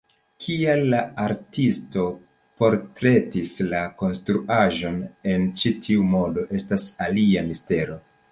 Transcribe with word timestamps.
Kial 0.43 0.79
la 0.91 0.99
artisto 1.23 2.05
portretis 2.63 3.53
la 3.73 3.83
konstruaĵon 4.01 4.97
en 5.35 5.47
ĉi 5.63 5.75
tiu 5.89 6.07
modo 6.15 6.47
estas 6.61 6.89
alia 7.09 7.45
mistero. 7.51 7.99